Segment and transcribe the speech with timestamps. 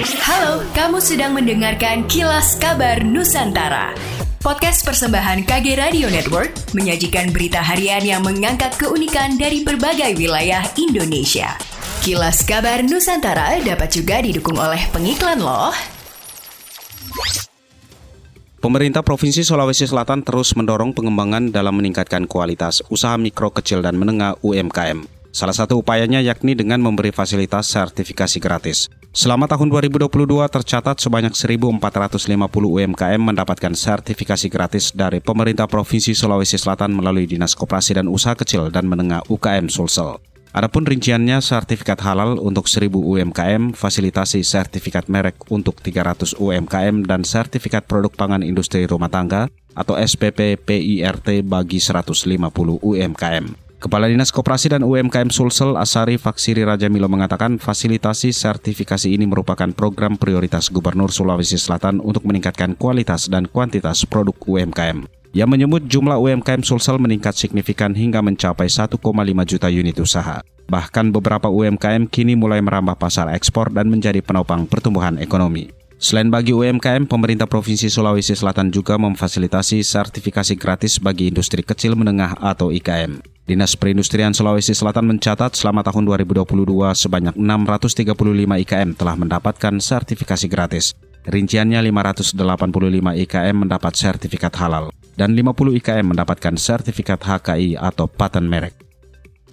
[0.00, 3.92] Halo, kamu sedang mendengarkan Kilas Kabar Nusantara.
[4.40, 11.52] Podcast persembahan KG Radio Network menyajikan berita harian yang mengangkat keunikan dari berbagai wilayah Indonesia.
[12.00, 15.76] Kilas Kabar Nusantara dapat juga didukung oleh pengiklan loh.
[18.64, 24.40] Pemerintah Provinsi Sulawesi Selatan terus mendorong pengembangan dalam meningkatkan kualitas usaha mikro, kecil, dan menengah
[24.40, 25.19] UMKM.
[25.30, 28.90] Salah satu upayanya yakni dengan memberi fasilitas sertifikasi gratis.
[29.14, 30.10] Selama tahun 2022
[30.50, 31.78] tercatat sebanyak 1.450
[32.50, 38.74] UMKM mendapatkan sertifikasi gratis dari pemerintah Provinsi Sulawesi Selatan melalui Dinas Koperasi dan Usaha Kecil
[38.74, 40.18] dan Menengah UKM Sulsel.
[40.50, 47.86] Adapun rinciannya sertifikat halal untuk 1000 UMKM, fasilitasi sertifikat merek untuk 300 UMKM dan sertifikat
[47.86, 49.46] produk pangan industri rumah tangga
[49.78, 53.69] atau SPP PIRT bagi 150 UMKM.
[53.80, 59.72] Kepala Dinas Koperasi dan UMKM Sulsel Asari Faksiri Raja Milo mengatakan fasilitasi sertifikasi ini merupakan
[59.72, 65.08] program prioritas Gubernur Sulawesi Selatan untuk meningkatkan kualitas dan kuantitas produk UMKM.
[65.32, 69.00] Ia menyebut jumlah UMKM Sulsel meningkat signifikan hingga mencapai 1,5
[69.48, 70.44] juta unit usaha.
[70.68, 75.72] Bahkan beberapa UMKM kini mulai merambah pasar ekspor dan menjadi penopang pertumbuhan ekonomi.
[75.96, 82.36] Selain bagi UMKM, pemerintah Provinsi Sulawesi Selatan juga memfasilitasi sertifikasi gratis bagi industri kecil menengah
[82.40, 83.39] atau IKM.
[83.50, 88.06] Dinas Perindustrian Sulawesi Selatan mencatat selama tahun 2022 sebanyak 635
[88.62, 90.94] IKM telah mendapatkan sertifikasi gratis.
[91.26, 92.38] Rinciannya 585
[93.26, 98.86] IKM mendapat sertifikat halal dan 50 IKM mendapatkan sertifikat HKI atau paten merek.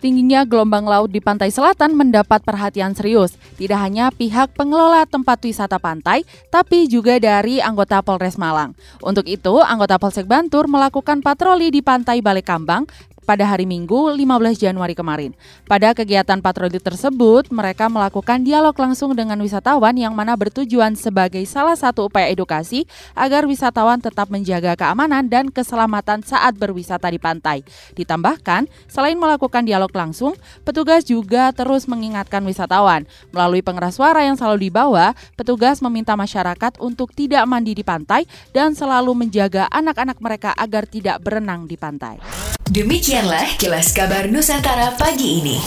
[0.00, 3.38] Tingginya gelombang laut di pantai selatan mendapat perhatian serius.
[3.54, 8.74] Tidak hanya pihak pengelola tempat wisata pantai, tapi juga dari anggota Polres Malang.
[8.98, 14.92] Untuk itu, anggota Polsek Bantur melakukan patroli di pantai Balekambang pada hari Minggu 15 Januari
[14.92, 15.32] kemarin.
[15.66, 21.78] Pada kegiatan patroli tersebut, mereka melakukan dialog langsung dengan wisatawan yang mana bertujuan sebagai salah
[21.78, 22.84] satu upaya edukasi
[23.14, 27.62] agar wisatawan tetap menjaga keamanan dan keselamatan saat berwisata di pantai.
[27.94, 30.34] Ditambahkan, selain melakukan dialog langsung,
[30.66, 33.06] petugas juga terus mengingatkan wisatawan.
[33.30, 38.74] Melalui pengeras suara yang selalu dibawa, petugas meminta masyarakat untuk tidak mandi di pantai dan
[38.74, 42.51] selalu menjaga anak-anak mereka agar tidak berenang di pantai.
[42.70, 45.58] Demikianlah kilas kabar Nusantara pagi ini.